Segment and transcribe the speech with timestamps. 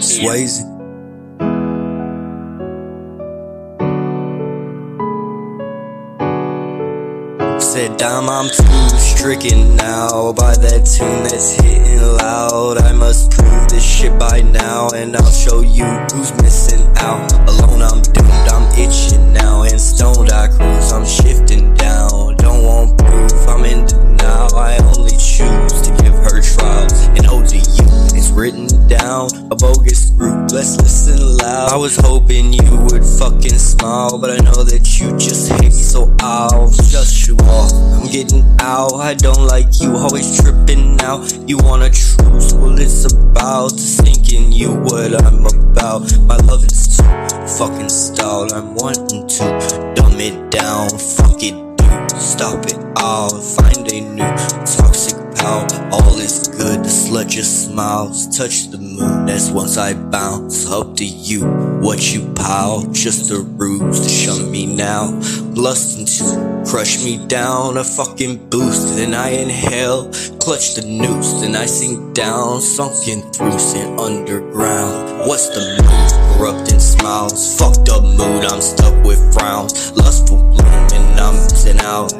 [0.00, 0.66] Swayze.
[7.60, 12.78] Said, damn, I'm too stricken now by that tune that's hitting loud.
[12.78, 16.59] I must prove this shit by now, and I'll show you who's missing
[29.10, 30.52] down, a bogus group.
[30.52, 31.72] Let's listen loud.
[31.72, 35.82] I was hoping you would fucking smile, but I know that you just hate me,
[35.94, 37.72] so I'll just you off.
[37.94, 41.22] I'm getting out, I don't like you, always tripping out.
[41.48, 42.52] You want a truce?
[42.54, 46.02] Well, it's about to sink in you what I'm about.
[46.30, 47.02] My love is too
[47.58, 48.52] fucking stalled.
[48.52, 49.44] I'm wanting to
[49.96, 50.88] dumb it down.
[50.90, 52.10] Fuck it, dude.
[52.20, 52.78] Stop it.
[52.96, 54.30] I'll find a new
[54.76, 55.66] toxic pal.
[55.92, 56.84] All is good.
[56.84, 58.26] The slut just smiles.
[58.38, 58.79] Touch the.
[59.26, 60.70] That's once I bounce.
[60.70, 61.44] Up to you.
[61.80, 62.82] What you pile?
[62.92, 65.10] Just a ruse to shun me now.
[65.54, 67.76] Lusting to crush me down.
[67.76, 68.96] A fucking boost.
[68.96, 70.12] Then I inhale.
[70.38, 71.40] Clutch the noose.
[71.40, 72.60] Then I sink down.
[72.60, 75.26] Sunken through sin underground.
[75.26, 76.36] What's the move?
[76.36, 77.58] Corrupting smiles.
[77.58, 78.44] Fucked up mood.
[78.44, 79.96] I'm stuck with frowns.
[79.96, 80.60] Lustful bloom.
[80.60, 82.19] And I'm missing out.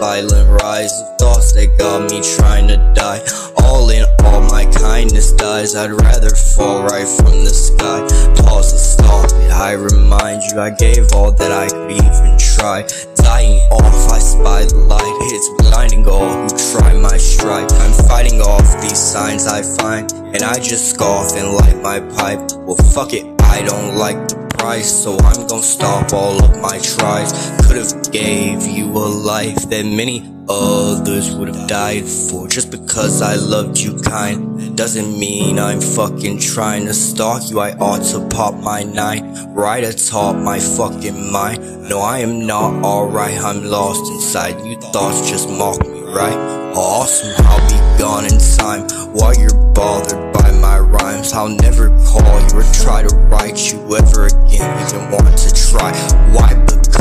[0.00, 3.20] Violent rise of thoughts that got me trying to die.
[3.62, 5.76] All in all, my kindness dies.
[5.76, 8.08] I'd rather fall right from the sky.
[8.42, 9.52] Pause and stop it.
[9.52, 12.88] I remind you, I gave all that I could even try.
[13.14, 15.16] Dying off, I spy the light.
[15.36, 17.70] It's blinding all who try my strike.
[17.70, 22.40] I'm fighting off these signs I find, and I just scoff and light my pipe.
[22.64, 24.16] Well, fuck it, I don't like
[24.60, 27.32] so I'm gonna stop all of my tries.
[27.66, 32.46] Could've gave you a life that many others would've died for.
[32.46, 37.58] Just because I loved you kind doesn't mean I'm fucking trying to stalk you.
[37.58, 41.88] I ought to pop my nine right atop my fucking mind.
[41.88, 43.38] No, I am not alright.
[43.38, 44.64] I'm lost inside.
[44.64, 46.38] You thoughts just mock me, right?
[46.76, 48.82] Awesome, I'll be gone in time
[49.14, 50.39] while you're bothered by
[50.70, 51.32] my rhymes.
[51.32, 54.70] I'll never call you or try to write you ever again.
[54.86, 55.90] Even want to try.
[56.32, 56.54] Why?
[56.54, 56.99] Because